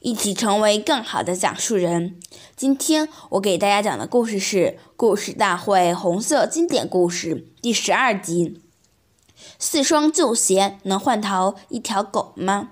[0.00, 2.18] 一起成为更好的讲述人。
[2.54, 4.56] 今天我给大家讲的故事是
[4.96, 8.60] 《故事大会红色经典故事》第十二集：
[9.58, 12.70] 四双旧鞋能换逃一条狗吗？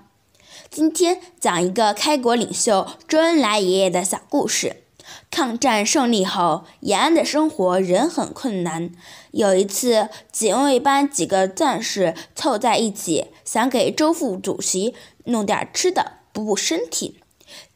[0.69, 4.83] 今天讲一个开国领袖周恩来爷爷的小故事。
[5.29, 8.91] 抗战胜利后，延安的生活仍很困难。
[9.31, 17.21] 有一次，警卫班几个战士凑在一起，想给周副主席弄点吃的补补身体。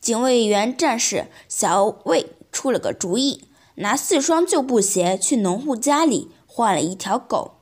[0.02, 3.46] 警卫员战士小魏出了个主意，
[3.76, 7.54] 拿四双旧布鞋去农户家里换了一条狗。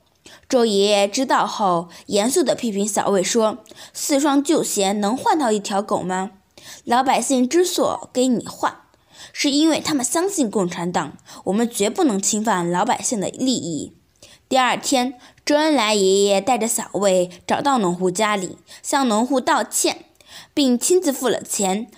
[0.48, 3.58] 周爷爷知道后，严肃地批评小魏说
[3.94, 6.32] ：“四双旧鞋能换到一条狗吗？
[6.84, 8.78] 老百姓之所给你换，
[9.32, 11.16] 是因为他们相信共产党。
[11.44, 13.92] 我们绝不能侵犯老百姓的利益。”
[14.48, 20.06] 第二天，周恩来爷爷带着小魏找到农户家里，向农户道歉，
[20.54, 21.88] 并亲自付了钱。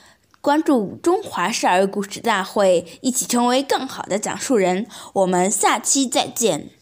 [0.41, 4.87] 关注中华少儿故事大会，一起成为更好的讲述人。
[5.13, 6.80] 我们下期再见。